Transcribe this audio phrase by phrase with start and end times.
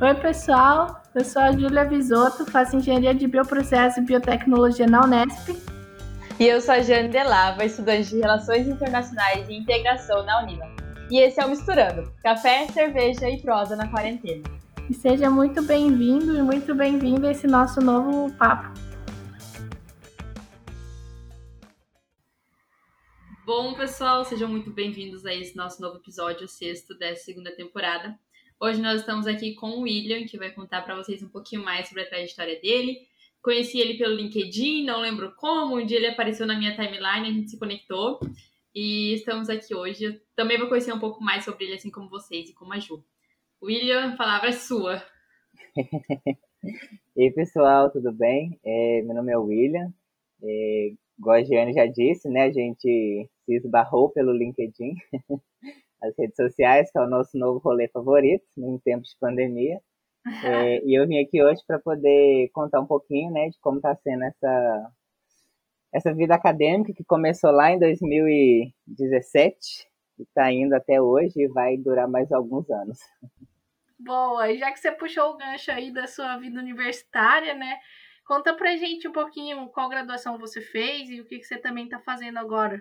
[0.00, 1.02] Oi, pessoal.
[1.12, 5.60] Eu sou a Júlia Visoto, faço engenharia de bioprocesso e biotecnologia na Unesp.
[6.38, 10.66] E eu sou a Jane Delava, estudante de Relações Internacionais e Integração na Unila.
[11.10, 14.44] E esse é o Misturando, café, cerveja e prosa na quarentena.
[14.88, 18.72] E seja muito bem-vindo e muito bem-vinda a esse nosso novo papo.
[23.44, 28.16] Bom, pessoal, sejam muito bem-vindos a esse nosso novo episódio, sexto dessa segunda temporada.
[28.60, 31.86] Hoje nós estamos aqui com o William, que vai contar para vocês um pouquinho mais
[31.86, 33.06] sobre a trajetória dele.
[33.40, 37.32] Conheci ele pelo LinkedIn, não lembro como, um dia ele apareceu na minha timeline, a
[37.32, 38.18] gente se conectou
[38.74, 40.06] e estamos aqui hoje.
[40.06, 42.80] Eu também vou conhecer um pouco mais sobre ele, assim como vocês e como a
[42.80, 43.00] Ju.
[43.62, 45.00] William, a palavra é sua.
[47.16, 48.58] Ei, pessoal, tudo bem?
[48.64, 49.94] É, meu nome é William.
[50.42, 54.94] É, igual a Giane já disse, né, a gente se esbarrou pelo LinkedIn.
[56.02, 59.80] as redes sociais, que é o nosso novo rolê favorito em tempos de pandemia.
[60.44, 63.96] É, e eu vim aqui hoje para poder contar um pouquinho, né, de como está
[63.96, 64.92] sendo essa
[65.90, 71.78] essa vida acadêmica que começou lá em 2017 e está indo até hoje e vai
[71.78, 72.98] durar mais alguns anos.
[73.98, 77.78] Boa, e já que você puxou o gancho aí da sua vida universitária, né?
[78.26, 81.84] Conta pra gente um pouquinho qual graduação você fez e o que, que você também
[81.84, 82.80] está fazendo agora.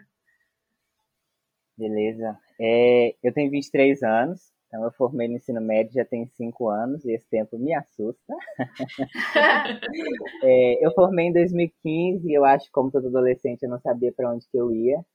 [1.77, 2.37] Beleza.
[2.59, 7.05] É, eu tenho 23 anos, então eu formei no ensino médio já tem 5 anos
[7.05, 8.33] e esse tempo me assusta.
[10.43, 14.11] é, eu formei em 2015 e eu acho que como todo adolescente eu não sabia
[14.11, 15.05] para onde que eu ia.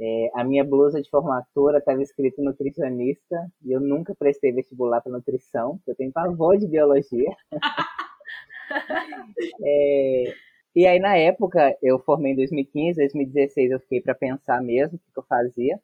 [0.00, 5.12] É, a minha blusa de formatura estava escrito nutricionista e eu nunca prestei vestibular para
[5.12, 7.30] nutrição, porque eu tenho pavor de biologia.
[9.62, 10.34] é,
[10.74, 14.98] e aí, na época, eu formei em 2015, 2016 eu fiquei para pensar mesmo o
[14.98, 15.80] que, que eu fazia.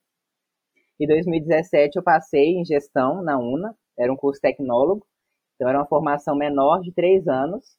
[0.98, 5.06] Em 2017 eu passei em gestão na UNA, era um curso tecnólogo,
[5.55, 7.77] então era uma formação menor de três anos.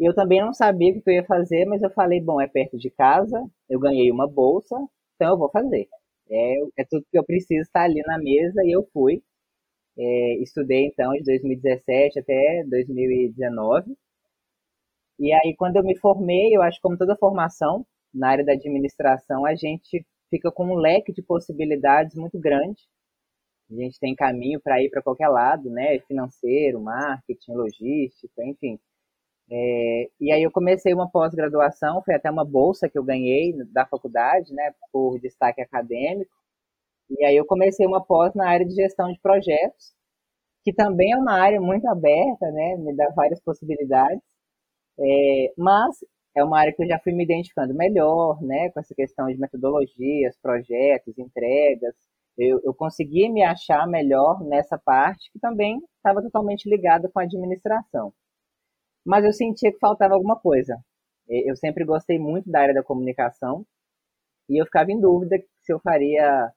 [0.00, 2.46] E eu também não sabia o que eu ia fazer, mas eu falei, bom, é
[2.46, 4.76] perto de casa, eu ganhei uma bolsa,
[5.16, 5.88] então eu vou fazer.
[6.30, 9.22] É, é tudo que eu preciso estar ali na mesa e eu fui.
[9.98, 13.96] É, estudei então de 2017 até 2019.
[15.18, 17.84] E aí quando eu me formei, eu acho que como toda formação
[18.14, 22.82] na área da administração, a gente fica com um leque de possibilidades muito grande.
[23.70, 25.98] A gente tem caminho para ir para qualquer lado, né?
[26.00, 28.78] Financeiro, marketing, logística, enfim.
[29.50, 33.86] É, e aí eu comecei uma pós-graduação, foi até uma bolsa que eu ganhei da
[33.86, 34.74] faculdade, né?
[34.92, 36.30] Por destaque acadêmico.
[37.10, 39.94] E aí eu comecei uma pós na área de gestão de projetos,
[40.64, 42.76] que também é uma área muito aberta, né?
[42.78, 44.22] Me dá várias possibilidades.
[44.98, 45.98] É, mas
[46.38, 49.38] é uma área que eu já fui me identificando melhor, né, com essa questão de
[49.38, 51.94] metodologias, projetos, entregas.
[52.36, 57.24] Eu, eu consegui me achar melhor nessa parte que também estava totalmente ligada com a
[57.24, 58.12] administração.
[59.04, 60.78] Mas eu sentia que faltava alguma coisa.
[61.28, 63.66] Eu sempre gostei muito da área da comunicação
[64.48, 66.52] e eu ficava em dúvida se eu faria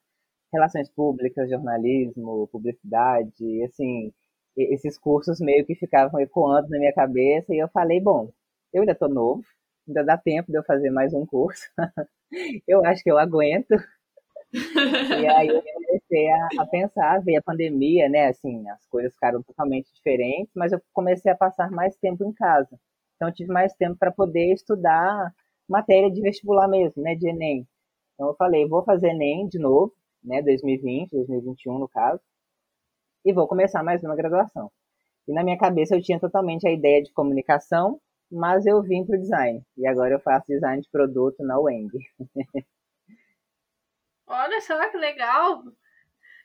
[0.54, 4.14] relações públicas, jornalismo, publicidade, assim,
[4.58, 8.32] esses cursos meio que ficavam ecoando na minha cabeça e eu falei, bom,
[8.74, 9.44] eu ainda estou novo,
[9.88, 11.64] ainda dá tempo de eu fazer mais um curso.
[12.68, 13.72] eu acho que eu aguento.
[14.54, 18.28] e aí eu comecei a, a, pensar, ver a pandemia, né?
[18.28, 22.80] Assim, as coisas ficaram totalmente diferentes, mas eu comecei a passar mais tempo em casa.
[23.16, 25.34] Então tive mais tempo para poder estudar
[25.68, 27.16] matéria de vestibular mesmo, né?
[27.16, 27.68] De Enem.
[28.14, 29.94] Então eu falei, vou fazer Enem de novo,
[30.24, 30.42] né?
[30.42, 32.22] 2020, 2021 no caso,
[33.24, 34.72] e vou começar mais uma graduação.
[35.28, 38.00] E na minha cabeça eu tinha totalmente a ideia de comunicação
[38.32, 39.62] mas eu vim para o design.
[39.78, 41.90] E agora eu faço design de produto na Weng.
[44.26, 45.64] Olha só que legal!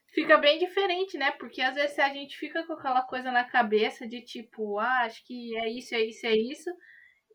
[0.09, 1.31] Fica bem diferente, né?
[1.33, 5.25] Porque às vezes a gente fica com aquela coisa na cabeça de tipo, ah, acho
[5.25, 6.71] que é isso, é isso, é isso.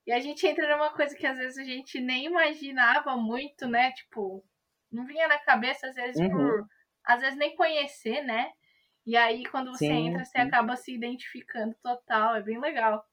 [0.05, 3.91] E a gente entra numa coisa que às vezes a gente nem imaginava muito, né?
[3.91, 4.43] Tipo,
[4.91, 6.29] não vinha na cabeça, às vezes, uhum.
[6.29, 6.67] por.
[7.03, 8.51] Às vezes nem conhecer, né?
[9.05, 10.47] E aí, quando você sim, entra, você sim.
[10.47, 12.35] acaba se identificando total.
[12.35, 13.03] É bem legal.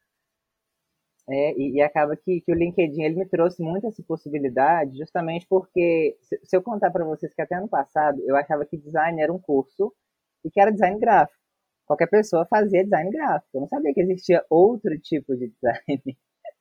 [1.30, 5.46] É, e, e, acaba que, que o LinkedIn ele me trouxe muito essa possibilidade, justamente
[5.46, 9.20] porque, se, se eu contar para vocês que até ano passado eu achava que design
[9.20, 9.92] era um curso
[10.42, 11.38] e que era design gráfico.
[11.86, 13.50] Qualquer pessoa fazia design gráfico.
[13.54, 16.16] Eu não sabia que existia outro tipo de design.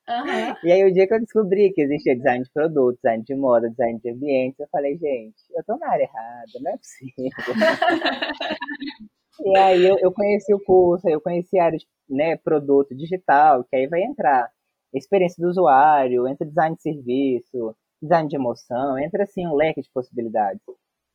[0.10, 0.56] Uhum.
[0.64, 3.70] E aí, o dia que eu descobri que existia design de produto, design de moda,
[3.70, 7.14] design de ambiente, eu falei, gente, eu tô na área errada, não é possível.
[9.46, 13.66] e aí, eu, eu conheci o curso, eu conheci a área de né, produto digital,
[13.66, 14.50] que aí vai entrar
[14.98, 19.90] experiência do usuário, entra design de serviço, design de emoção, entra assim um leque de
[19.92, 20.62] possibilidades.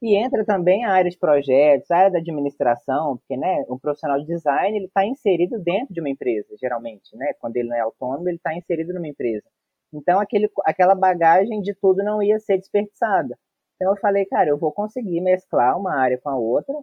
[0.03, 4.19] E entra também a área de projetos, a área da administração, porque né, um profissional
[4.19, 7.33] de design ele está inserido dentro de uma empresa, geralmente, né?
[7.39, 9.45] Quando ele não é autônomo, ele está inserido numa empresa.
[9.93, 13.39] Então aquele, aquela bagagem de tudo não ia ser desperdiçada.
[13.77, 16.75] Então eu falei, cara, eu vou conseguir mesclar uma área com a outra.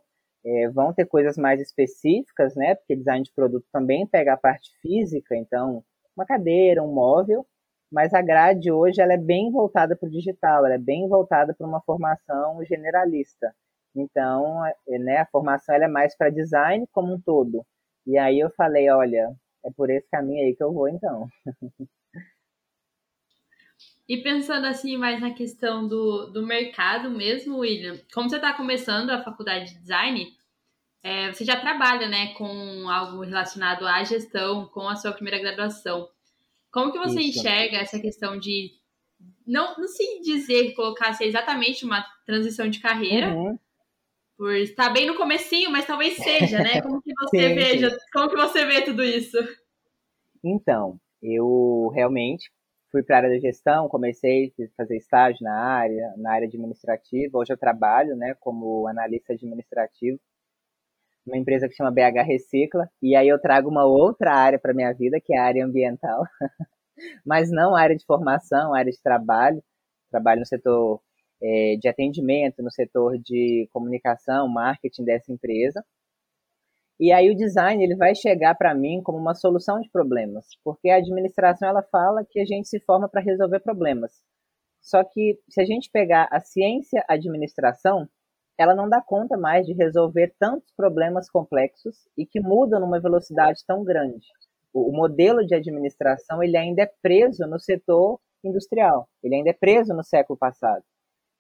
[0.46, 2.76] É, vão ter coisas mais específicas, né?
[2.76, 5.84] Porque design de produto também pega a parte física, então
[6.20, 7.46] uma cadeira, um móvel,
[7.92, 11.54] mas a grade hoje ela é bem voltada para o digital, ela é bem voltada
[11.54, 13.56] para uma formação generalista.
[13.96, 17.66] Então, é, né, a formação ela é mais para design como um todo.
[18.06, 19.34] E aí eu falei, olha,
[19.64, 21.28] é por esse caminho aí que eu vou então.
[24.08, 29.12] E pensando assim mais na questão do, do mercado mesmo, William, como você está começando
[29.12, 30.36] a faculdade de design,
[31.02, 36.10] é, você já trabalha né, com algo relacionado à gestão, com a sua primeira graduação.
[36.72, 37.40] Como que você Isso.
[37.40, 38.72] enxerga essa questão de
[39.46, 43.58] não, não se dizer colocar se é exatamente uma transição de carreira, uhum.
[44.38, 46.82] por estar bem no comecinho, mas talvez seja, né?
[46.84, 47.98] Como que você sim, veja, sim.
[48.14, 49.38] como que você vê tudo isso?
[50.44, 52.52] Então, eu realmente
[52.92, 57.38] fui para a área da gestão, comecei a fazer estágio na área, na área administrativa.
[57.38, 60.20] Hoje eu trabalho, né, como analista administrativo
[61.26, 64.92] uma empresa que chama BH Recicla, e aí eu trago uma outra área para minha
[64.94, 66.24] vida, que é a área ambiental,
[67.26, 69.64] mas não área de formação, área de trabalho.
[70.10, 71.02] Trabalho no setor
[71.42, 75.84] é, de atendimento, no setor de comunicação, marketing dessa empresa.
[77.00, 80.90] E aí o design ele vai chegar para mim como uma solução de problemas, porque
[80.90, 84.12] a administração ela fala que a gente se forma para resolver problemas.
[84.82, 88.08] Só que se a gente pegar a ciência administração,
[88.60, 93.64] ela não dá conta mais de resolver tantos problemas complexos e que mudam numa velocidade
[93.66, 94.28] tão grande.
[94.74, 99.54] O, o modelo de administração ele ainda é preso no setor industrial, ele ainda é
[99.54, 100.84] preso no século passado.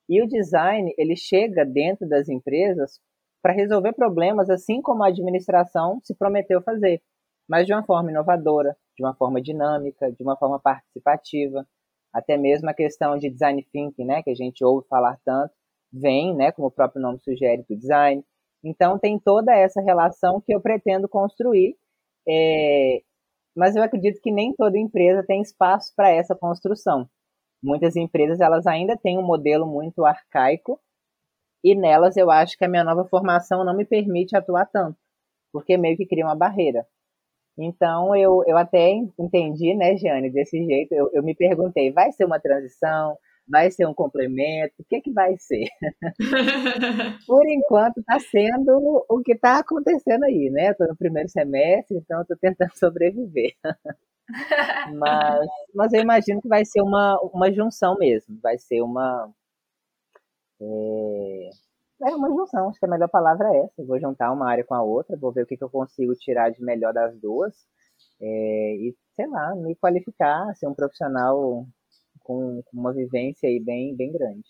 [0.07, 3.01] E o design ele chega dentro das empresas
[3.42, 7.01] para resolver problemas assim como a administração se prometeu fazer,
[7.50, 11.68] mas de uma forma inovadora, de uma forma dinâmica, de uma forma participativa,
[12.13, 15.54] até mesmo a questão de design thinking, né, que a gente ouve falar tanto,
[15.91, 18.24] vem, né, como o próprio nome sugere, do design.
[18.63, 21.75] Então tem toda essa relação que eu pretendo construir,
[22.27, 23.01] é,
[23.56, 27.09] mas eu acredito que nem toda empresa tem espaço para essa construção.
[27.63, 30.80] Muitas empresas elas ainda têm um modelo muito arcaico
[31.63, 34.97] e nelas eu acho que a minha nova formação não me permite atuar tanto,
[35.51, 36.85] porque meio que cria uma barreira.
[37.57, 40.94] Então eu, eu até entendi, né, Jane, desse jeito.
[40.94, 43.18] Eu, eu me perguntei, vai ser uma transição?
[43.49, 44.75] Vai ser um complemento?
[44.79, 45.67] O que, que vai ser?
[47.27, 50.69] Por enquanto está sendo o que está acontecendo aí, né?
[50.69, 53.53] Estou no primeiro semestre, então estou tentando sobreviver.
[54.93, 59.31] mas, mas eu imagino que vai ser uma, uma junção mesmo, vai ser uma.
[60.61, 61.49] É,
[62.03, 63.83] é uma junção, acho que a melhor palavra é essa.
[63.83, 66.51] vou juntar uma área com a outra, vou ver o que, que eu consigo tirar
[66.51, 67.55] de melhor das duas.
[68.21, 71.65] É, e, sei lá, me qualificar, ser um profissional
[72.29, 74.47] com, uma vivência aí bem, bem grande.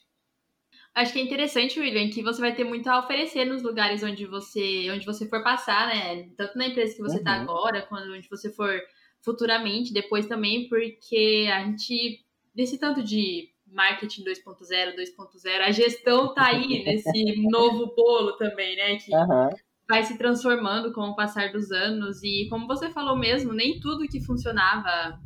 [0.93, 4.25] Acho que é interessante, William, que você vai ter muito a oferecer nos lugares onde
[4.25, 6.29] você, onde você for passar, né?
[6.35, 7.43] Tanto na empresa que você está uhum.
[7.43, 8.81] agora, quanto onde você for
[9.21, 16.47] futuramente, depois também, porque a gente, desse tanto de marketing 2.0, 2.0, a gestão tá
[16.47, 18.97] aí nesse novo bolo também, né?
[18.97, 19.49] Que uhum.
[19.87, 22.21] vai se transformando com o passar dos anos.
[22.23, 25.17] E como você falou mesmo, nem tudo que funcionava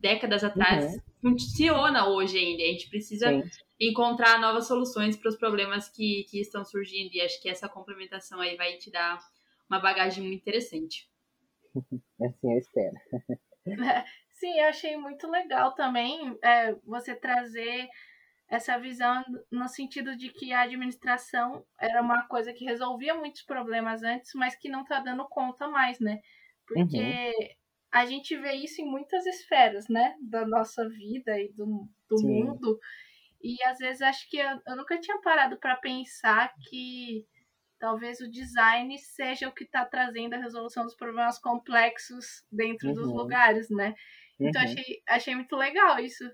[0.00, 2.62] décadas atrás uhum funciona hoje ainda.
[2.62, 3.42] A gente precisa Sim.
[3.80, 7.14] encontrar novas soluções para os problemas que, que estão surgindo.
[7.14, 9.18] E acho que essa complementação aí vai te dar
[9.68, 11.08] uma bagagem muito interessante.
[12.20, 12.96] Assim eu espero.
[14.34, 17.88] Sim, eu achei muito legal também é, você trazer
[18.48, 24.02] essa visão no sentido de que a administração era uma coisa que resolvia muitos problemas
[24.02, 26.20] antes, mas que não está dando conta mais, né?
[26.66, 27.58] Porque uhum
[27.98, 30.16] a gente vê isso em muitas esferas, né?
[30.20, 32.78] Da nossa vida e do, do mundo.
[33.42, 37.24] E às vezes acho que eu, eu nunca tinha parado para pensar que
[37.78, 42.94] talvez o design seja o que está trazendo a resolução dos problemas complexos dentro uhum.
[42.94, 43.94] dos lugares, né?
[44.40, 44.68] Então uhum.
[44.68, 46.24] achei, achei muito legal isso.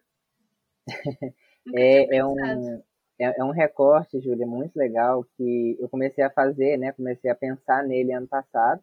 [1.74, 2.82] é, é, um,
[3.18, 6.92] é, é, um recorte, Júlia, muito legal que eu comecei a fazer, né?
[6.92, 8.82] Comecei a pensar nele ano passado.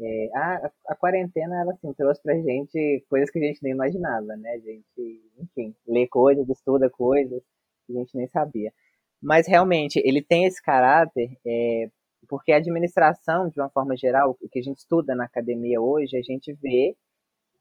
[0.00, 4.36] É, a, a quarentena, ela assim, trouxe pra gente coisas que a gente nem imaginava,
[4.36, 4.50] né?
[4.50, 7.42] A gente, enfim, lê coisas, estuda coisas
[7.86, 8.72] que a gente nem sabia.
[9.20, 11.90] Mas realmente, ele tem esse caráter, é,
[12.28, 16.16] porque a administração, de uma forma geral, o que a gente estuda na academia hoje,
[16.16, 16.96] a gente vê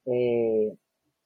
[0.07, 0.73] é,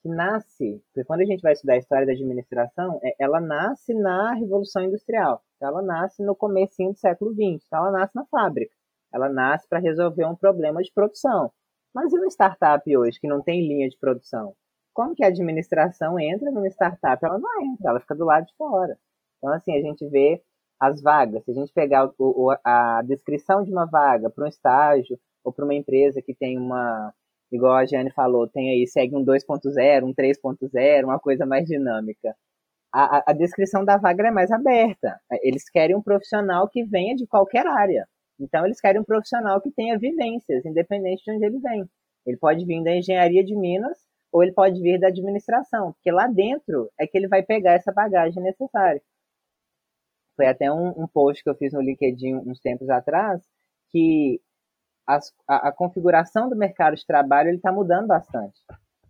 [0.01, 3.93] que nasce, porque quando a gente vai estudar a história da administração, é, ela nasce
[3.93, 8.73] na Revolução Industrial, ela nasce no comecinho do século XX, ela nasce na fábrica,
[9.13, 11.51] ela nasce para resolver um problema de produção.
[11.93, 14.53] Mas e uma startup hoje que não tem linha de produção?
[14.93, 17.23] Como que a administração entra numa startup?
[17.23, 18.97] Ela não entra, ela fica do lado de fora.
[19.37, 20.41] Então, assim, a gente vê
[20.79, 21.43] as vagas.
[21.45, 25.53] Se a gente pegar o, o, a descrição de uma vaga para um estágio ou
[25.53, 27.13] para uma empresa que tem uma,
[27.51, 32.35] igual a Jane falou, tem aí, segue um 2.0, um 3.0, uma coisa mais dinâmica.
[32.93, 35.19] A, a, a, descrição da vaga é mais aberta.
[35.43, 38.07] Eles querem um profissional que venha de qualquer área.
[38.41, 41.87] Então, eles querem um profissional que tenha vivências, independente de onde ele vem.
[42.25, 43.99] Ele pode vir da engenharia de Minas
[44.31, 47.91] ou ele pode vir da administração, porque lá dentro é que ele vai pegar essa
[47.91, 49.01] bagagem necessária.
[50.35, 53.43] Foi até um, um post que eu fiz no LinkedIn uns tempos atrás,
[53.89, 54.41] que
[55.05, 58.59] as, a, a, configuração do mercado de trabalho está mudando bastante.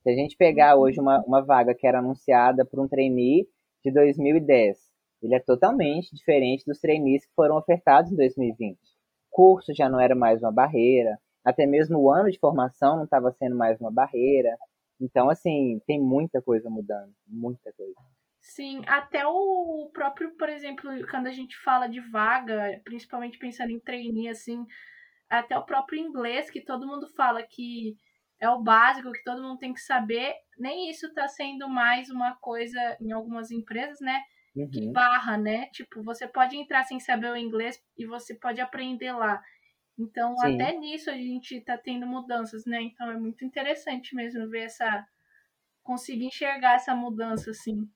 [0.01, 3.47] Se a gente pegar hoje uma, uma vaga que era anunciada por um trainee
[3.83, 4.77] de 2010,
[5.21, 8.90] ele é totalmente diferente dos trainees que foram ofertados em 2020.
[9.31, 13.31] Curso já não era mais uma barreira, até mesmo o ano de formação não estava
[13.31, 14.55] sendo mais uma barreira.
[14.99, 17.95] Então, assim, tem muita coisa mudando, muita coisa.
[18.39, 23.79] Sim, até o próprio, por exemplo, quando a gente fala de vaga, principalmente pensando em
[23.79, 24.65] trainee, assim,
[25.29, 27.95] até o próprio inglês, que todo mundo fala que
[28.39, 32.35] é o básico, que todo mundo tem que saber, nem isso está sendo mais uma
[32.41, 34.21] coisa em algumas empresas, né?
[34.55, 34.69] Uhum.
[34.69, 35.67] Que barra, né?
[35.67, 39.41] Tipo, você pode entrar sem saber o inglês e você pode aprender lá.
[39.97, 40.55] Então, Sim.
[40.55, 42.81] até nisso a gente está tendo mudanças, né?
[42.81, 45.05] Então, é muito interessante mesmo ver essa.
[45.83, 47.87] conseguir enxergar essa mudança, assim.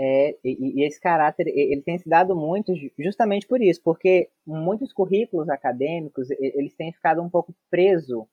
[0.00, 4.92] É, e, e, esse caráter ele tem se dado muito justamente por isso, porque muitos
[4.92, 8.24] currículos acadêmicos eles têm ficado um pouco presos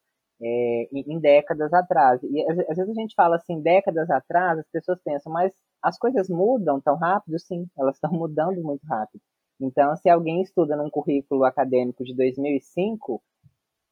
[0.42, 2.22] é, em, décadas atrás.
[2.24, 6.30] E às, vezes a gente fala assim, décadas atrás, as pessoas pensam, mas as coisas
[6.30, 7.39] mudam tão rápido?
[7.39, 9.22] Sim, elas estão mudando muito rápido.
[9.60, 13.22] Então, se alguém estuda num currículo acadêmico de 2005,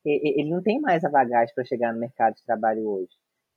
[0.05, 3.13] ele não tem mais a bagagem para chegar no mercado de trabalho hoje.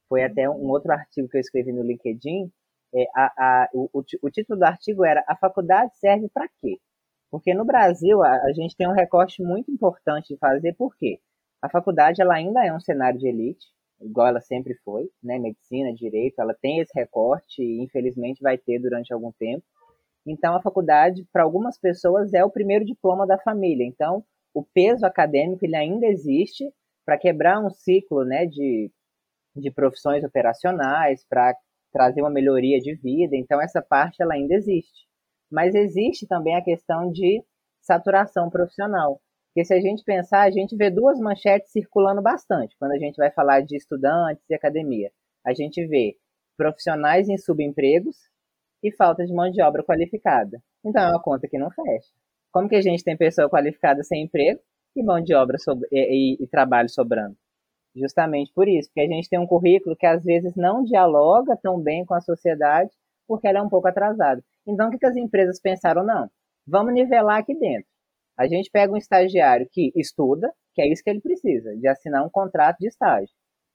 [0.09, 2.53] Foi até um outro artigo que eu escrevi no LinkedIn
[2.95, 3.91] é, a, a, o,
[4.23, 6.79] o, título do artigo era A faculdade serve para quê?
[7.31, 11.21] Porque no Brasil a, a, gente tem um recorte muito importante de fazer, por quê?
[11.67, 13.67] A faculdade ela ainda é um cenário de elite,
[14.01, 15.37] igual ela sempre foi, né?
[15.37, 19.65] Medicina, direito, ela tem esse recorte e infelizmente vai ter durante algum tempo.
[20.25, 23.85] Então a faculdade, para algumas pessoas, é o primeiro diploma da família.
[23.85, 26.73] Então o peso acadêmico ele ainda existe
[27.05, 28.89] para quebrar um ciclo né, de,
[29.57, 31.53] de profissões operacionais, para
[31.93, 35.09] trazer uma melhoria de vida, então essa parte ela ainda existe.
[35.51, 37.43] Mas existe também a questão de
[37.81, 39.21] saturação profissional.
[39.57, 43.17] Porque se a gente pensar, a gente vê duas manchetes circulando bastante quando a gente
[43.17, 45.11] vai falar de estudantes e academia.
[45.47, 46.15] A gente vê
[46.59, 48.19] profissionais em subempregos
[48.83, 50.63] e falta de mão de obra qualificada.
[50.85, 52.11] Então é uma conta que não fecha.
[52.53, 54.61] Como que a gente tem pessoa qualificada sem emprego
[54.95, 55.57] e mão de obra
[55.91, 57.35] e, e, e trabalho sobrando?
[57.95, 61.81] Justamente por isso, porque a gente tem um currículo que às vezes não dialoga tão
[61.81, 62.91] bem com a sociedade,
[63.27, 64.45] porque ela é um pouco atrasada.
[64.67, 66.05] Então, o que, que as empresas pensaram?
[66.05, 66.29] Não,
[66.67, 67.96] vamos nivelar aqui dentro.
[68.37, 72.25] A gente pega um estagiário que estuda, que é isso que ele precisa, de assinar
[72.25, 73.35] um contrato de estágio.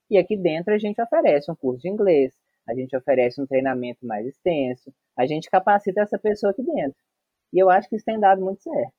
[0.09, 2.33] E aqui dentro a gente oferece um curso de inglês,
[2.67, 6.97] a gente oferece um treinamento mais extenso, a gente capacita essa pessoa aqui dentro.
[7.53, 8.93] E eu acho que isso tem dado muito certo.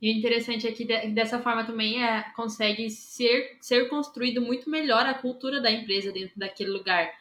[0.00, 5.04] E o interessante é que dessa forma também é, consegue ser, ser construído muito melhor
[5.04, 7.12] a cultura da empresa dentro daquele lugar.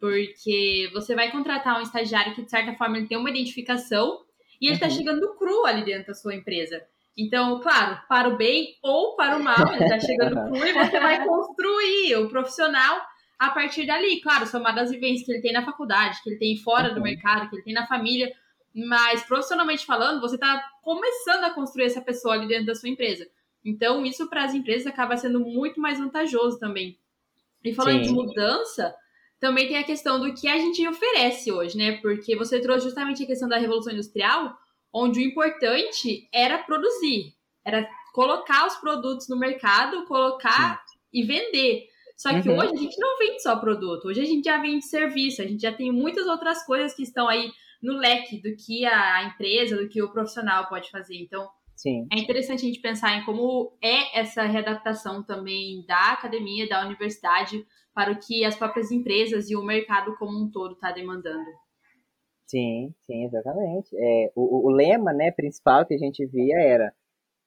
[0.00, 4.25] Porque você vai contratar um estagiário que, de certa forma, ele tem uma identificação
[4.60, 4.92] e ele está uhum.
[4.92, 6.82] chegando cru ali dentro da sua empresa.
[7.16, 11.00] Então, claro, para o bem ou para o mal, ele está chegando cru e você
[11.00, 13.00] vai construir o profissional
[13.38, 14.20] a partir dali.
[14.20, 16.94] Claro, somado às vivências que ele tem na faculdade, que ele tem fora uhum.
[16.94, 18.30] do mercado, que ele tem na família
[18.76, 23.26] mas profissionalmente falando, você está começando a construir essa pessoa ali dentro da sua empresa.
[23.64, 26.98] Então, isso para as empresas acaba sendo muito mais vantajoso também.
[27.64, 28.10] E falando Sim.
[28.10, 28.94] de mudança,
[29.38, 31.98] também tem a questão do que a gente oferece hoje, né?
[32.00, 34.56] Porque você trouxe justamente a questão da revolução industrial,
[34.92, 40.98] onde o importante era produzir, era colocar os produtos no mercado, colocar Sim.
[41.12, 41.86] e vender.
[42.16, 42.58] Só que uhum.
[42.58, 45.60] hoje a gente não vende só produto, hoje a gente já vende serviço, a gente
[45.60, 47.50] já tem muitas outras coisas que estão aí
[47.82, 51.16] no leque do que a empresa, do que o profissional pode fazer.
[51.16, 52.06] Então, Sim.
[52.10, 57.66] é interessante a gente pensar em como é essa readaptação também da academia, da universidade,
[57.96, 61.46] para o que as próprias empresas e o mercado como um todo está demandando.
[62.46, 63.88] Sim, sim, exatamente.
[63.96, 66.92] É, o, o lema né, principal que a gente via era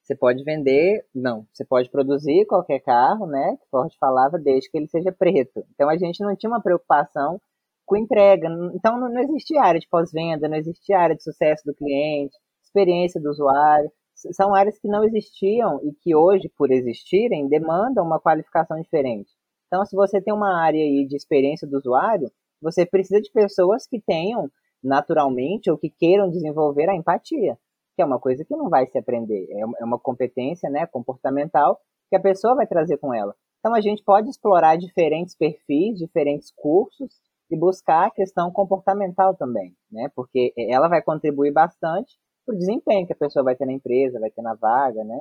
[0.04, 3.58] Você pode vender, não, você pode produzir qualquer carro, né?
[3.62, 5.64] Que Ford falava, desde que ele seja preto.
[5.76, 7.40] Então a gente não tinha uma preocupação
[7.86, 8.48] com entrega.
[8.74, 13.30] Então não existia área de pós-venda, não existia área de sucesso do cliente, experiência do
[13.30, 13.92] usuário.
[14.16, 19.30] São áreas que não existiam e que hoje, por existirem, demandam uma qualificação diferente.
[19.70, 23.86] Então, se você tem uma área aí de experiência do usuário, você precisa de pessoas
[23.86, 24.50] que tenham
[24.84, 27.56] naturalmente ou que queiram desenvolver a empatia,
[27.96, 31.80] que é uma coisa que não vai se aprender, é, é uma competência né, comportamental
[32.10, 33.36] que a pessoa vai trazer com ela.
[33.60, 37.22] Então a gente pode explorar diferentes perfis, diferentes cursos
[37.52, 40.10] e buscar a questão comportamental também, né?
[40.16, 44.20] Porque ela vai contribuir bastante para o desempenho que a pessoa vai ter na empresa,
[44.20, 45.20] vai ter na vaga, né?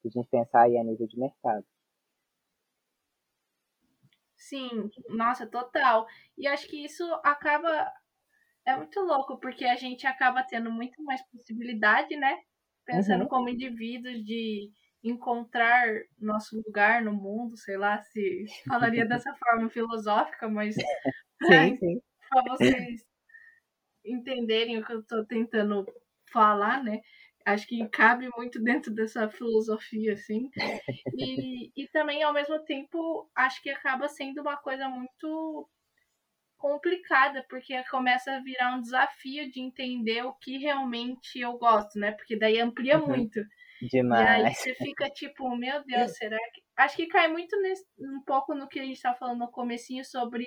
[0.00, 1.64] Se a gente pensar aí a nível de mercado.
[4.40, 6.06] Sim, nossa, total.
[6.36, 7.92] E acho que isso acaba
[8.66, 12.38] é muito louco, porque a gente acaba tendo muito mais possibilidade, né?
[12.84, 13.28] Pensando uhum.
[13.28, 14.70] como indivíduos de
[15.04, 15.86] encontrar
[16.18, 20.74] nosso lugar no mundo, sei lá se falaria dessa forma filosófica, mas
[22.30, 23.02] para vocês
[24.04, 25.86] entenderem o que eu estou tentando
[26.32, 27.00] falar, né?
[27.44, 30.50] Acho que cabe muito dentro dessa filosofia, assim.
[31.16, 35.68] E, e também, ao mesmo tempo, acho que acaba sendo uma coisa muito
[36.58, 42.12] complicada, porque começa a virar um desafio de entender o que realmente eu gosto, né?
[42.12, 43.08] Porque daí amplia uhum.
[43.08, 43.40] muito.
[43.80, 44.42] Demais.
[44.42, 46.62] E aí você fica tipo, meu Deus, será que.
[46.76, 50.04] Acho que cai muito nesse, um pouco no que a gente estava falando no comecinho
[50.04, 50.46] sobre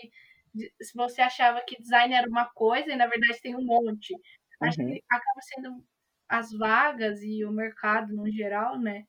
[0.81, 4.15] se você achava que design era uma coisa e na verdade tem um monte.
[4.61, 4.87] Acho uhum.
[4.87, 5.83] que acaba sendo
[6.33, 9.05] as vagas e o mercado no geral, né?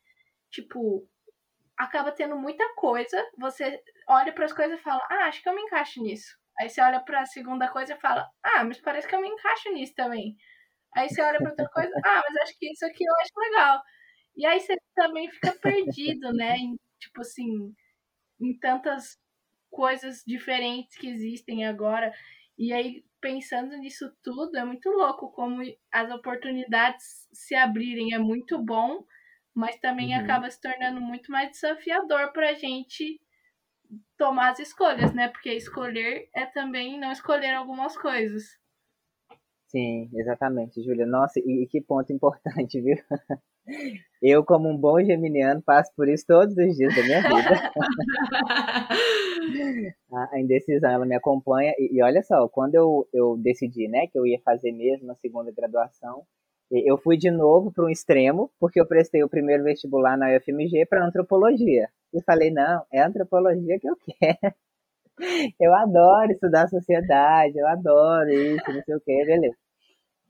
[0.51, 1.09] Tipo,
[1.77, 3.17] acaba tendo muita coisa.
[3.39, 6.37] Você olha para as coisas e fala, ah, acho que eu me encaixo nisso.
[6.61, 9.29] Aí você olha para a segunda coisa e fala, ah, mas parece que eu me
[9.29, 10.37] encaixo nisso também.
[10.97, 13.83] Aí você olha para outra coisa, ah, mas acho que isso aqui eu acho legal.
[14.37, 16.57] E aí você também fica perdido, né?
[16.59, 17.75] Em, tipo assim,
[18.41, 19.19] em tantas
[19.71, 22.13] coisas diferentes que existem agora.
[22.59, 28.13] E aí, pensando nisso tudo, é muito louco como as oportunidades se abrirem.
[28.13, 29.03] É muito bom,
[29.55, 30.23] mas também uhum.
[30.23, 33.19] acaba se tornando muito mais desafiador para a gente
[34.19, 35.29] tomar as escolhas, né?
[35.29, 38.45] Porque escolher é também não escolher algumas coisas.
[39.75, 41.05] Sim, exatamente, Júlia.
[41.05, 42.97] Nossa, e, que ponto importante, viu?
[44.23, 47.73] Eu, como um bom geminiano, passo por isso todos os dias da minha vida.
[50.33, 51.75] a indecisão, ela me acompanha.
[51.77, 55.17] E, e, olha só, quando eu, eu decidi, né, que eu ia fazer mesmo a
[55.17, 56.23] segunda graduação,
[56.71, 60.87] eu fui de novo para um extremo, porque eu prestei o primeiro vestibular na UFMG
[60.87, 61.89] para antropologia.
[62.13, 64.55] E falei, não, é antropologia que eu quero.
[65.61, 69.57] Eu adoro estudar sociedade, eu adoro isso, não sei o que, beleza.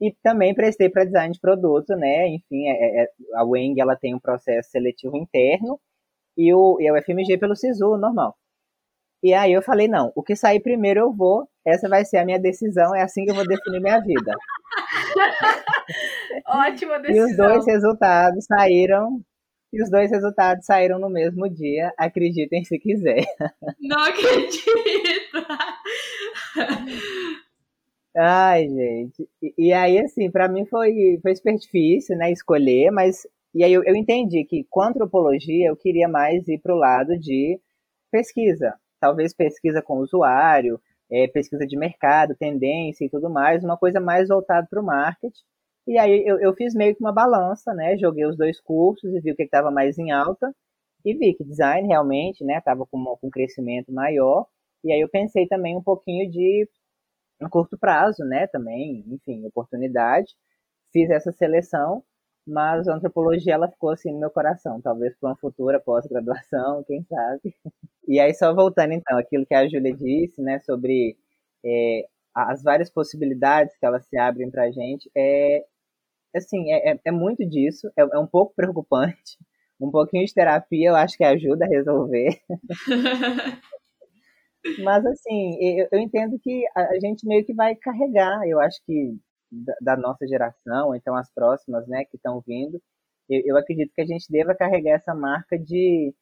[0.01, 2.29] E também prestei para design de produto, né?
[2.29, 5.81] Enfim, é, é, a Weng ela tem um processo seletivo interno
[6.37, 8.37] e o, e o FMG pelo SISU, normal.
[9.23, 12.25] E aí eu falei, não, o que sair primeiro eu vou, essa vai ser a
[12.25, 14.37] minha decisão, é assim que eu vou definir minha vida.
[16.47, 17.27] Ótima decisão.
[17.27, 19.25] E os dois resultados saíram
[19.73, 23.25] e os dois resultados saíram no mesmo dia, acreditem se quiser.
[23.81, 25.47] Não acredito!
[28.17, 29.29] Ai, gente.
[29.43, 33.27] E, e, aí, assim, para mim foi, foi super difícil, né, escolher, mas.
[33.55, 37.19] E aí eu, eu entendi que com antropologia eu queria mais ir para o lado
[37.19, 37.61] de
[38.11, 38.75] pesquisa.
[39.01, 44.29] Talvez pesquisa com usuário, é, pesquisa de mercado, tendência e tudo mais, uma coisa mais
[44.29, 45.43] voltada para o marketing.
[45.87, 47.97] E aí eu, eu fiz meio que uma balança, né?
[47.99, 50.53] Joguei os dois cursos e vi o que estava mais em alta.
[51.05, 54.47] E vi que design realmente, né, estava com, com um crescimento maior.
[54.85, 56.69] E aí eu pensei também um pouquinho de
[57.45, 60.35] um curto prazo, né, também, enfim, oportunidade.
[60.93, 62.05] Fiz essa seleção,
[62.47, 67.05] mas a antropologia ela ficou assim no meu coração, talvez para uma futura pós-graduação, quem
[67.05, 67.55] sabe.
[68.07, 71.17] E aí só voltando então, aquilo que a Júlia disse, né, sobre
[71.65, 75.65] é, as várias possibilidades que elas se abrem para a gente, é,
[76.37, 79.39] assim, é, é, é muito disso, é, é, um pouco preocupante.
[79.81, 82.41] Um pouquinho de terapia eu acho que ajuda a resolver.
[84.83, 89.17] Mas, assim, eu, eu, entendo que a, gente meio que vai carregar, eu acho que
[89.51, 92.81] da, da nossa geração, então as próximas, né, que estão vindo,
[93.29, 96.15] eu, eu acredito que a gente deva carregar essa marca de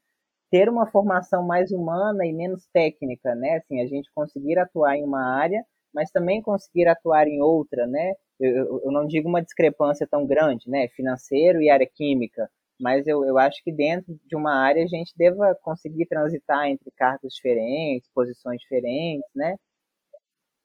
[0.50, 3.56] ter uma formação mais humana e menos técnica, né?
[3.56, 8.14] Assim, a gente conseguir atuar em uma área, mas também conseguir atuar em outra, né?
[8.42, 10.88] eu, eu não digo uma discrepância tão grande, né?
[10.88, 12.50] Financeiro e área química,
[12.82, 16.90] mas eu, eu acho que dentro de uma área a gente deva conseguir transitar entre
[16.92, 19.56] cargos diferentes, posições diferentes, né?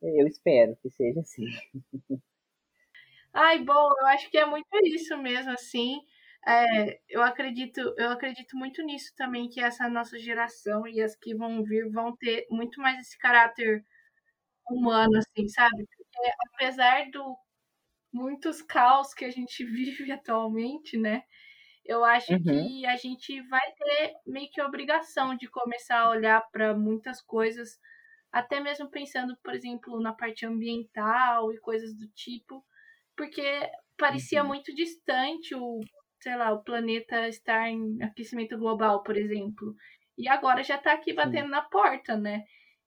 [0.01, 1.45] Eu espero que seja assim.
[3.33, 5.99] Ai, bom, eu acho que é muito isso mesmo, assim.
[6.47, 11.35] É, eu acredito, eu acredito muito nisso também, que essa nossa geração e as que
[11.35, 13.83] vão vir vão ter muito mais esse caráter
[14.69, 15.85] humano, assim, sabe?
[15.97, 17.37] Porque apesar do
[18.13, 21.23] muitos caos que a gente vive atualmente, né?
[21.87, 22.43] Eu acho uhum.
[22.43, 27.79] que a gente vai ter meio que obrigação de começar a olhar para muitas coisas,
[28.29, 32.61] até mesmo pensando, por exemplo, na parte ambiental e coisas do tipo,
[33.15, 34.49] porque parecia uhum.
[34.49, 35.79] muito distante o,
[36.19, 39.73] sei lá, o planeta estar em aquecimento global, por exemplo.
[40.17, 41.51] E agora já está aqui batendo Sim.
[41.51, 42.43] na porta, né?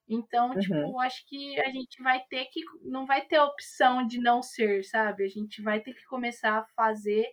[0.07, 0.87] Então, tipo, uhum.
[0.87, 2.61] tipo, acho que a gente vai ter que.
[2.83, 5.25] Não vai ter opção de não ser, sabe?
[5.25, 7.25] A gente vai ter que começar a fazer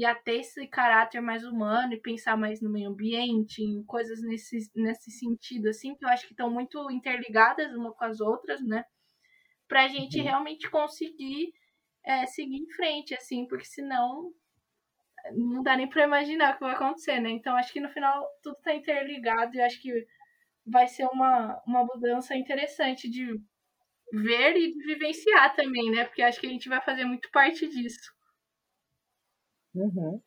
[0.00, 4.22] e a ter esse caráter mais humano e pensar mais no meio ambiente, em coisas
[4.22, 8.62] nesse, nesse sentido, assim, que eu acho que estão muito interligadas uma com as outras,
[8.66, 8.82] né?
[9.68, 10.24] Pra gente uhum.
[10.24, 11.52] realmente conseguir
[12.02, 14.32] é, seguir em frente, assim, porque senão
[15.34, 17.28] não dá nem pra imaginar o que vai acontecer, né?
[17.28, 19.92] Então acho que no final tudo tá interligado e acho que
[20.66, 23.38] vai ser uma, uma mudança interessante de
[24.14, 26.06] ver e de vivenciar também, né?
[26.06, 28.18] Porque acho que a gente vai fazer muito parte disso.
[29.74, 30.20] Uhum.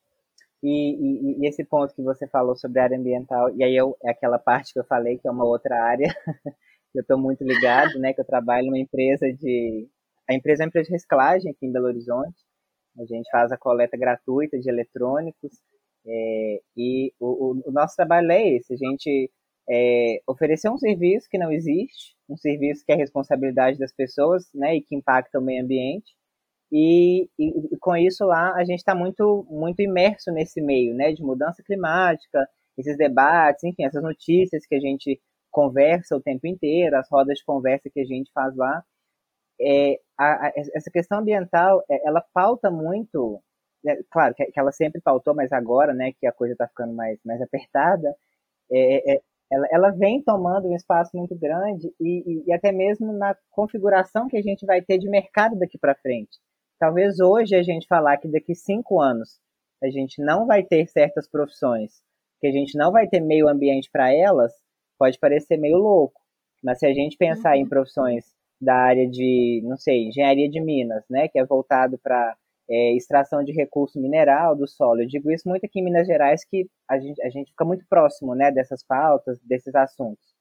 [0.64, 3.98] E, e, e, esse ponto que você falou sobre a área ambiental, e aí eu,
[4.04, 6.14] é aquela parte que eu falei, que é uma outra área, que
[7.00, 8.14] eu estou muito ligado, né?
[8.14, 9.90] Que eu trabalho numa empresa de.
[10.30, 12.38] A empresa é uma empresa de reciclagem aqui em Belo Horizonte.
[12.98, 15.52] A gente faz a coleta gratuita de eletrônicos.
[16.06, 19.32] É, e o, o, o nosso trabalho é esse, a gente
[19.70, 24.76] é, oferecer um serviço que não existe, um serviço que é responsabilidade das pessoas, né,
[24.76, 26.14] e que impacta o meio ambiente.
[26.72, 31.22] E, e, com isso lá a gente está muito muito imerso nesse meio, né, de
[31.22, 32.48] mudança climática,
[32.78, 35.20] esses debates, enfim, essas notícias que a gente
[35.52, 38.84] conversa o tempo inteiro, as rodas de conversa que a gente faz lá.
[39.62, 43.42] É, a, a, essa questão ambiental, é, ela pauta muito,
[43.86, 46.94] é, claro que, que, ela sempre pautou, mas agora, né, que a coisa está ficando
[46.94, 48.16] mais, mais apertada,
[48.72, 49.22] é, é,
[49.52, 54.28] ela, ela vem tomando um espaço muito grande e, e, e, até mesmo na configuração
[54.28, 56.40] que a gente vai ter de mercado daqui para frente.
[56.84, 59.40] Talvez hoje a gente falar que daqui cinco anos
[59.82, 61.94] a gente não vai ter certas profissões,
[62.42, 64.52] que a gente não vai ter meio ambiente para elas,
[65.00, 66.20] pode parecer meio louco.
[66.62, 67.62] Mas se a gente pensar uhum.
[67.62, 68.26] em profissões
[68.60, 72.36] da área de, não sei, engenharia de minas, né, que é voltado para
[72.70, 75.04] é, extração de recurso mineral do solo.
[75.04, 77.86] Eu digo isso muito aqui em Minas Gerais, que a gente, a gente fica muito
[77.88, 80.36] próximo né, dessas pautas, desses assuntos.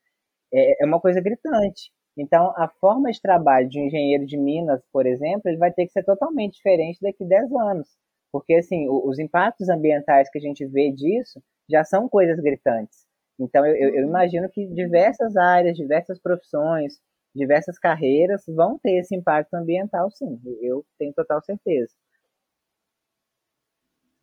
[0.52, 1.92] É, é uma coisa gritante.
[2.16, 5.86] Então, a forma de trabalho de um engenheiro de Minas, por exemplo, ele vai ter
[5.86, 7.88] que ser totalmente diferente daqui a 10 anos.
[8.30, 13.06] Porque, assim, os impactos ambientais que a gente vê disso já são coisas gritantes.
[13.38, 16.94] Então, eu, eu imagino que diversas áreas, diversas profissões,
[17.34, 20.38] diversas carreiras vão ter esse impacto ambiental, sim.
[20.60, 21.92] Eu tenho total certeza.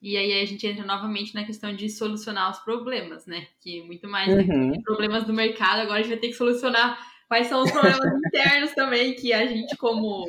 [0.02, 3.48] E aí a gente entra novamente na questão de solucionar os problemas, né?
[3.60, 4.82] Que muito mais uhum.
[4.82, 6.98] problemas do mercado, agora a gente vai ter que solucionar
[7.30, 10.26] quais são os problemas internos também que a gente, como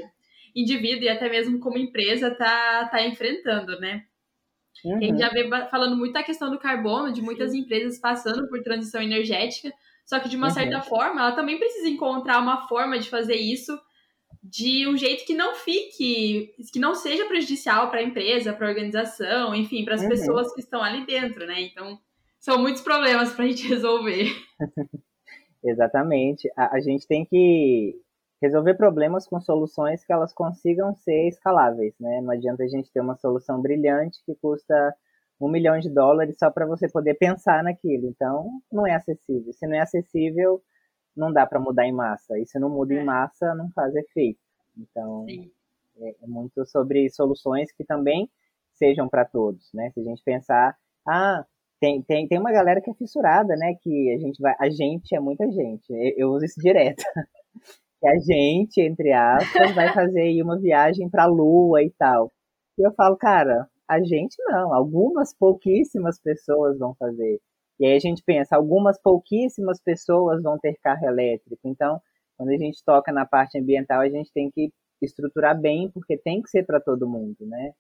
[0.54, 4.04] indivíduo e até mesmo como empresa, tá, tá enfrentando, né?
[4.84, 4.96] Uhum.
[4.96, 7.60] A gente já vê falando muito da questão do carbono, de muitas Sim.
[7.60, 9.72] empresas passando por transição energética,
[10.04, 10.54] só que de uma uhum.
[10.54, 13.78] certa forma, ela também precisa encontrar uma forma de fazer isso
[14.42, 18.70] de um jeito que não fique, que não seja prejudicial para a empresa, para a
[18.70, 20.08] organização, enfim, para as uhum.
[20.08, 21.60] pessoas que estão ali dentro, né?
[21.62, 21.98] Então,
[22.38, 24.34] são muitos problemas para a gente resolver.
[25.62, 26.50] Exatamente.
[26.56, 27.94] A, a, gente tem que
[28.40, 32.20] resolver problemas com soluções que elas consigam ser escaláveis, né?
[32.22, 34.94] Não adianta a gente ter uma solução brilhante que custa
[35.40, 38.06] um milhão de dólares só para você poder pensar naquilo.
[38.06, 39.52] Então, não é acessível.
[39.52, 40.62] Se não é acessível,
[41.16, 42.38] não dá para mudar em massa.
[42.38, 42.98] E se não muda é.
[42.98, 44.40] em massa, não faz efeito.
[44.76, 45.26] Então,
[45.98, 48.30] é, é, muito sobre soluções que também
[48.72, 49.90] sejam para todos, né?
[49.90, 51.44] Se a gente pensar, ah,
[51.80, 53.74] tem, tem, tem uma galera que é fissurada, né?
[53.82, 55.90] Que a gente vai, a gente é muita gente.
[55.90, 57.02] Eu, eu uso isso direto.
[58.00, 62.30] que a gente, entre aspas, vai fazer aí uma viagem para a Lua e tal.
[62.78, 64.74] E eu falo, cara, a gente não.
[64.74, 67.40] Algumas pouquíssimas pessoas vão fazer.
[67.78, 71.60] E aí a gente pensa, algumas pouquíssimas pessoas vão ter carro elétrico.
[71.64, 71.98] Então,
[72.36, 76.42] quando a gente toca na parte ambiental, a gente tem que estruturar bem, porque tem
[76.42, 77.72] que ser para todo mundo, né?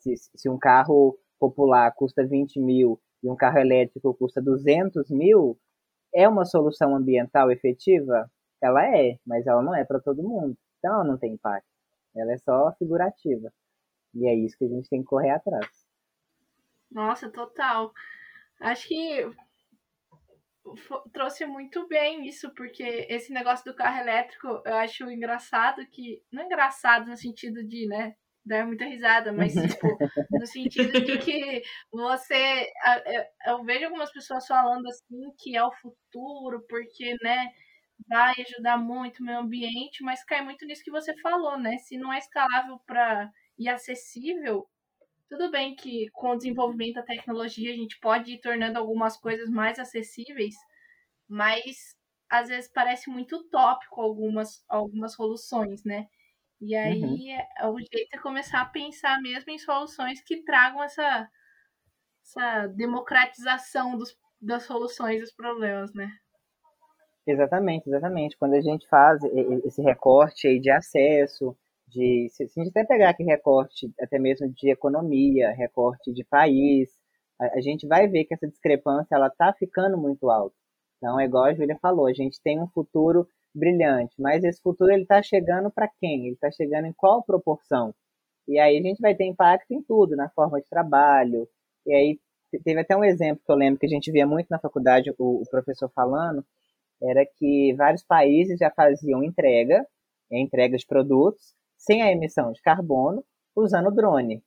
[0.00, 5.58] Se, se um carro popular custa 20 mil e um carro elétrico custa 200 mil,
[6.14, 8.30] é uma solução ambiental efetiva?
[8.60, 10.56] Ela é, mas ela não é para todo mundo.
[10.78, 11.66] Então, ela não tem impacto.
[12.14, 13.52] Ela é só figurativa.
[14.14, 15.66] E é isso que a gente tem que correr atrás.
[16.90, 17.92] Nossa, total.
[18.60, 19.30] Acho que
[21.12, 26.22] trouxe muito bem isso, porque esse negócio do carro elétrico eu acho engraçado que.
[26.30, 28.14] Não engraçado no sentido de, né?
[28.44, 30.02] Dar muita risada, mas tipo,
[30.36, 32.68] no sentido de que você.
[33.46, 37.48] Eu vejo algumas pessoas falando assim que é o futuro, porque, né,
[38.08, 41.78] vai ajudar muito o meio ambiente, mas cai muito nisso que você falou, né?
[41.78, 44.66] Se não é escalável para e acessível,
[45.28, 49.48] tudo bem que com o desenvolvimento da tecnologia a gente pode ir tornando algumas coisas
[49.50, 50.54] mais acessíveis,
[51.28, 51.96] mas
[52.30, 56.06] às vezes parece muito utópico algumas, algumas soluções, né?
[56.64, 57.74] E aí uhum.
[57.74, 61.28] o jeito é começar a pensar mesmo em soluções que tragam essa,
[62.22, 66.08] essa democratização dos, das soluções dos problemas, né?
[67.26, 68.36] Exatamente, exatamente.
[68.38, 69.20] Quando a gente faz
[69.64, 71.56] esse recorte aí de acesso,
[71.88, 76.90] de se a gente até pegar aqui recorte até mesmo de economia, recorte de país,
[77.40, 80.54] a, a gente vai ver que essa discrepância ela está ficando muito alta.
[80.98, 84.90] Então, é igual a Júlia falou, a gente tem um futuro brilhante, mas esse futuro
[84.92, 86.26] ele está chegando para quem?
[86.26, 87.94] Ele está chegando em qual proporção?
[88.48, 91.48] E aí a gente vai ter impacto em tudo, na forma de trabalho.
[91.86, 92.20] E aí
[92.64, 95.42] teve até um exemplo que eu lembro que a gente via muito na faculdade o,
[95.42, 96.44] o professor falando,
[97.02, 99.86] era que vários países já faziam entrega,
[100.30, 103.24] entrega de produtos, sem a emissão de carbono,
[103.56, 104.42] usando drone.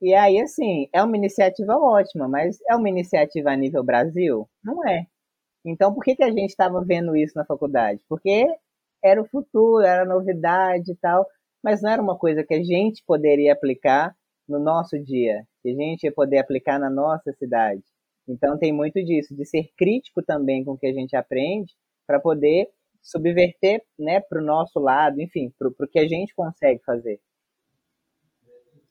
[0.00, 4.48] E aí, assim, é uma iniciativa ótima, mas é uma iniciativa a nível Brasil?
[4.62, 5.06] Não é.
[5.70, 8.00] Então, por que, que a gente estava vendo isso na faculdade?
[8.08, 8.46] Porque
[9.02, 11.26] era o futuro, era novidade e tal,
[11.62, 14.16] mas não era uma coisa que a gente poderia aplicar
[14.48, 17.82] no nosso dia, que a gente ia poder aplicar na nossa cidade.
[18.26, 21.74] Então, tem muito disso, de ser crítico também com o que a gente aprende,
[22.06, 22.68] para poder
[23.02, 27.20] subverter né, para o nosso lado, enfim, para o que a gente consegue fazer.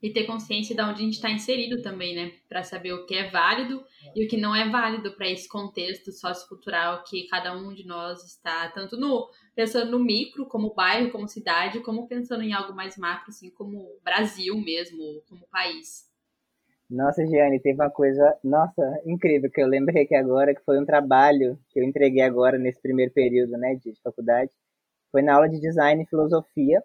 [0.02, 2.32] E ter consciência de onde a gente está inserido também, né?
[2.48, 3.84] Para saber o que é válido
[4.16, 8.24] e o que não é válido para esse contexto sociocultural que cada um de nós
[8.24, 12.96] está, tanto no pensando no micro, como bairro, como cidade, como pensando em algo mais
[12.96, 16.06] macro, assim, como Brasil mesmo, como país.
[16.90, 20.86] Nossa, Giane, teve uma coisa, nossa, incrível, que eu lembrei aqui agora, que foi um
[20.86, 24.52] trabalho que eu entreguei agora nesse primeiro período, né, de faculdade.
[25.12, 26.82] Foi na aula de design e filosofia,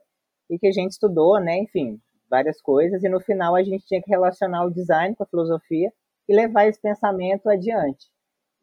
[0.50, 2.00] e que a gente estudou, né, enfim,
[2.32, 5.92] várias coisas, e no final a gente tinha que relacionar o design com a filosofia
[6.26, 8.06] e levar esse pensamento adiante.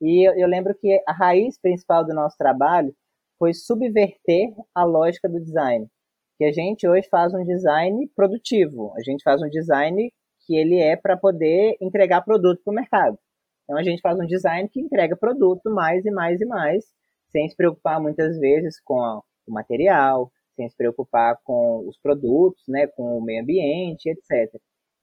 [0.02, 2.96] E eu, eu lembro que a raiz principal do nosso trabalho
[3.38, 5.88] foi subverter a lógica do design.
[6.38, 10.12] Que a gente hoje faz um design produtivo, a gente faz um design
[10.48, 13.20] que ele é para poder entregar produto para o mercado.
[13.64, 16.86] Então a gente faz um design que entrega produto mais e mais e mais,
[17.30, 22.86] sem se preocupar muitas vezes com o material, sem se preocupar com os produtos, né,
[22.88, 24.54] com o meio ambiente, etc.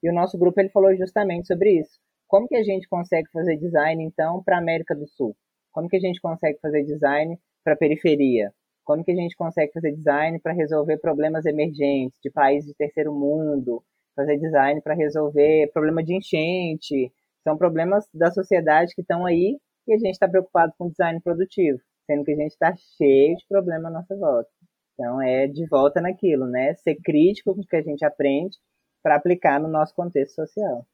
[0.03, 1.99] E o nosso grupo ele falou justamente sobre isso.
[2.29, 5.35] Como que a gente consegue fazer design então para a América do Sul?
[5.73, 8.53] Como que a gente consegue fazer design para a periferia?
[8.85, 13.15] Como que a gente consegue fazer design para resolver problemas emergentes de países de terceiro
[13.15, 13.83] mundo,
[14.15, 17.11] fazer design para resolver problema de enchente.
[17.43, 21.79] São problemas da sociedade que estão aí e a gente está preocupado com design produtivo,
[22.07, 24.51] sendo que a gente está cheio de problema à nossa volta.
[24.97, 26.75] Então é de volta naquilo, né?
[26.75, 28.57] Ser crítico com o que a gente aprende
[29.03, 30.87] para aplicar no nosso contexto social.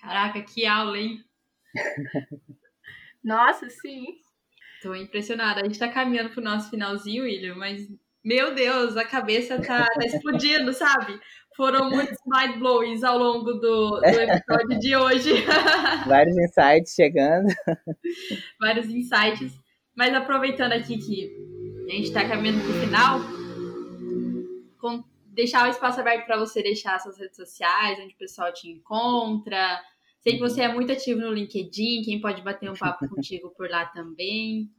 [0.00, 1.22] Caraca, que aula, hein?
[3.22, 4.06] Nossa, sim.
[4.82, 5.60] Tô impressionada.
[5.60, 7.86] A gente tá caminhando pro nosso finalzinho, William, mas
[8.24, 11.20] meu Deus, a cabeça tá, tá explodindo, sabe?
[11.54, 15.30] Foram muitos mind blowings ao longo do, do episódio de hoje.
[16.08, 17.48] Vários insights chegando.
[18.58, 19.52] Vários insights.
[19.94, 21.53] Mas aproveitando aqui que
[21.86, 23.20] a gente está caminhando para o final,
[24.78, 28.68] com, deixar o espaço aberto para você deixar suas redes sociais, onde o pessoal te
[28.68, 29.80] encontra.
[30.20, 33.68] Sei que você é muito ativo no LinkedIn, quem pode bater um papo contigo por
[33.68, 34.70] lá também.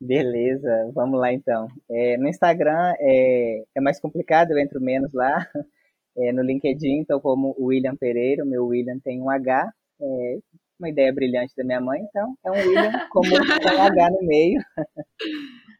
[0.00, 1.68] Beleza, vamos lá então.
[1.90, 5.46] É, no Instagram é, é mais complicado, eu entro menos lá.
[6.18, 10.38] É, no LinkedIn, então como William Pereira, o meu William tem um H, é,
[10.80, 14.58] uma ideia brilhante da minha mãe, então é um William com um H no meio.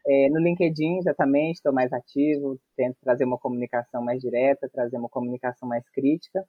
[0.07, 5.09] É, no LinkedIn, exatamente, estou mais ativo, tento trazer uma comunicação mais direta, trazer uma
[5.09, 6.45] comunicação mais crítica.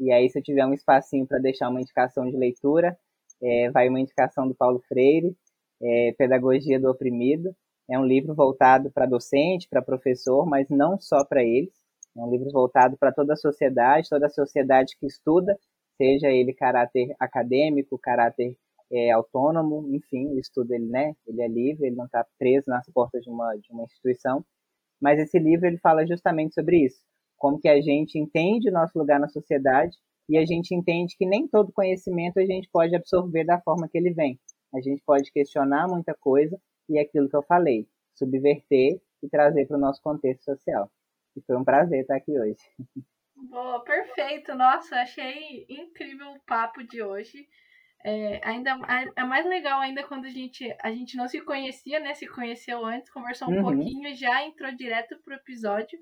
[0.00, 2.98] E aí, se eu tiver um espacinho para deixar uma indicação de leitura,
[3.42, 5.36] é, vai uma indicação do Paulo Freire,
[5.82, 7.54] é, Pedagogia do Oprimido.
[7.88, 11.72] É um livro voltado para docente, para professor, mas não só para eles.
[12.16, 15.56] É um livro voltado para toda a sociedade, toda a sociedade que estuda,
[15.96, 18.56] seja ele caráter acadêmico, caráter
[18.92, 22.86] é, autônomo, enfim, o estudo ele, né, ele é livre, ele não está preso nas
[22.92, 24.44] portas de uma, de uma instituição.
[25.00, 27.00] Mas esse livro ele fala justamente sobre isso,
[27.36, 29.96] como que a gente entende o nosso lugar na sociedade
[30.28, 33.98] e a gente entende que nem todo conhecimento a gente pode absorver da forma que
[33.98, 34.38] ele vem
[34.76, 39.66] a gente pode questionar muita coisa e é aquilo que eu falei, subverter e trazer
[39.66, 40.90] para o nosso contexto social.
[41.36, 42.60] E foi um prazer estar aqui hoje.
[43.34, 44.54] Boa, perfeito.
[44.54, 47.46] Nossa, achei incrível o papo de hoje.
[48.04, 48.78] É, ainda
[49.16, 52.14] é mais legal ainda quando a gente a gente não se conhecia, né?
[52.14, 53.62] Se conheceu antes, conversou um uhum.
[53.62, 55.98] pouquinho e já entrou direto pro episódio.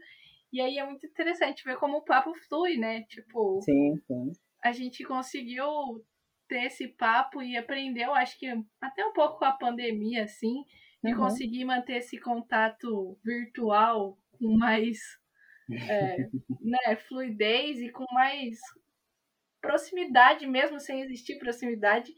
[0.52, 3.02] E aí é muito interessante ver como o papo flui, né?
[3.04, 4.32] Tipo, sim, sim.
[4.62, 5.66] a gente conseguiu
[6.48, 8.46] ter esse papo e aprendeu, acho que
[8.80, 10.62] até um pouco com a pandemia, assim,
[11.02, 11.18] de uhum.
[11.18, 14.98] conseguir manter esse contato virtual com mais
[15.70, 16.16] é,
[16.60, 18.58] né, fluidez e com mais
[19.64, 22.12] proximidade mesmo, sem existir proximidade.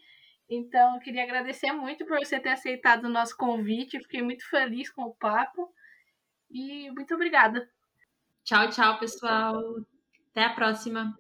[0.49, 4.01] Então, eu queria agradecer muito por você ter aceitado o nosso convite.
[4.01, 5.73] fiquei muito feliz com o papo.
[6.51, 7.69] E muito obrigada.
[8.45, 9.61] Tchau, tchau, pessoal.
[10.31, 11.17] Até a próxima.